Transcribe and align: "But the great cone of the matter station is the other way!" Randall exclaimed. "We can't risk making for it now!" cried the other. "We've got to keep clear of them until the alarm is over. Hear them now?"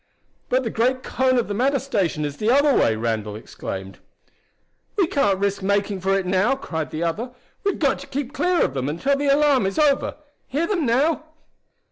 "But 0.49 0.63
the 0.63 0.71
great 0.71 1.03
cone 1.03 1.37
of 1.37 1.47
the 1.47 1.53
matter 1.53 1.77
station 1.77 2.25
is 2.25 2.37
the 2.37 2.49
other 2.49 2.75
way!" 2.75 2.95
Randall 2.95 3.35
exclaimed. 3.35 3.99
"We 4.95 5.05
can't 5.05 5.37
risk 5.37 5.61
making 5.61 5.99
for 6.01 6.17
it 6.17 6.25
now!" 6.25 6.55
cried 6.55 6.89
the 6.89 7.03
other. 7.03 7.33
"We've 7.63 7.77
got 7.77 7.99
to 7.99 8.07
keep 8.07 8.33
clear 8.33 8.65
of 8.65 8.73
them 8.73 8.89
until 8.89 9.15
the 9.15 9.27
alarm 9.27 9.67
is 9.67 9.77
over. 9.77 10.15
Hear 10.47 10.65
them 10.65 10.87
now?" 10.87 11.25